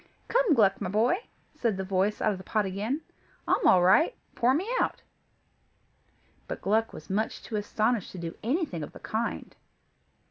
[0.29, 1.15] "Come, Gluck, my boy,"
[1.53, 3.01] said the voice out of the pot again,
[3.47, 5.03] "I'm all right; pour me out."
[6.47, 9.55] But Gluck was too much astonished to do anything of the kind.